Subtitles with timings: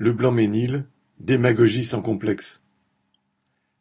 [0.00, 0.84] Le Blanc-Ménil,
[1.18, 2.62] démagogie sans complexe.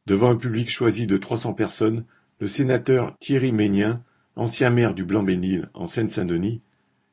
[0.07, 2.05] Devant un public choisi de trois cents personnes,
[2.39, 4.03] le sénateur Thierry Mégnien,
[4.35, 6.63] ancien maire du Blanc-Ménil en Seine-Saint-Denis,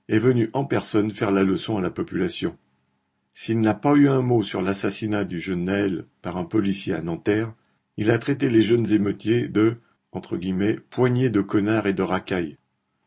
[0.09, 2.57] est venu en personne faire la leçon à la population.
[3.35, 7.03] S'il n'a pas eu un mot sur l'assassinat du jeune Naël par un policier à
[7.03, 7.53] Nanterre,
[7.99, 9.77] il a traité les jeunes émeutiers de
[10.13, 12.57] entre guillemets, poignées de connards et de racailles.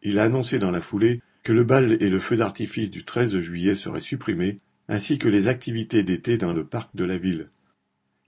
[0.03, 3.39] Il a annoncé dans la foulée que le bal et le feu d'artifice du 13
[3.39, 7.47] juillet seraient supprimés, ainsi que les activités d'été dans le parc de la ville.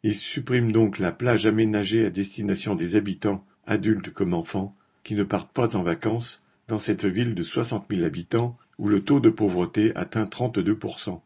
[0.04, 5.23] Il supprime donc la plage aménagée à destination des habitants, adultes comme enfants, qui ne
[5.23, 9.30] partent pas en vacances dans cette ville de soixante mille habitants où le taux de
[9.30, 11.22] pauvreté atteint 32%.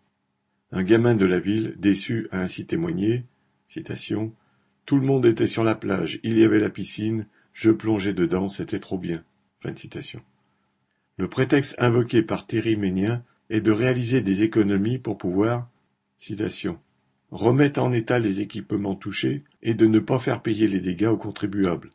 [0.71, 3.25] Un gamin de la ville, déçu, a ainsi témoigné
[4.85, 8.49] Tout le monde était sur la plage, il y avait la piscine, je plongeais dedans,
[8.49, 9.23] c'était trop bien.
[11.17, 15.69] Le prétexte invoqué par Thierry Ménien est de réaliser des économies pour pouvoir
[17.31, 21.17] remettre en état les équipements touchés et de ne pas faire payer les dégâts aux
[21.17, 21.89] contribuables.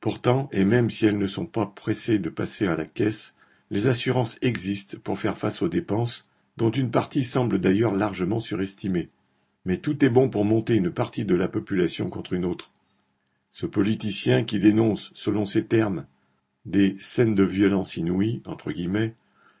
[0.00, 3.34] Pourtant, et même si elles ne sont pas pressées de passer à la caisse,
[3.70, 9.08] les assurances existent pour faire face aux dépenses, dont une partie semble d'ailleurs largement surestimée.
[9.64, 12.70] Mais tout est bon pour monter une partie de la population contre une autre.
[13.50, 16.06] Ce politicien qui dénonce, selon ses termes,
[16.66, 19.14] des scènes de violence inouïes, entre guillemets,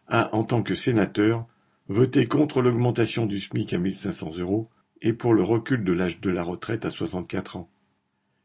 [0.08, 1.46] a, en tant que sénateur,
[1.88, 4.68] voté contre l'augmentation du SMIC à 1500 euros
[5.02, 7.68] et pour le recul de l'âge de la retraite à 64 ans.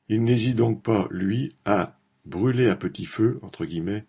[0.10, 4.06] Il n'hésite donc pas, lui, à brûler à petit feu, entre guillemets,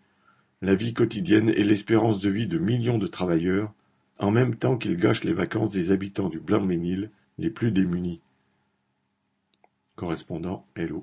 [0.63, 3.73] la vie quotidienne et l'espérance de vie de millions de travailleurs,
[4.19, 8.21] en même temps qu'il gâche les vacances des habitants du Blanc-Ménil les plus démunis.
[9.97, 10.99] Correspondant Hello.